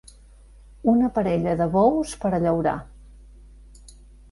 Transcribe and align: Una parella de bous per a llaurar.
Una 0.93 1.09
parella 1.17 1.53
de 1.59 1.67
bous 1.77 2.15
per 2.25 2.33
a 2.33 2.41
llaurar. 2.47 2.75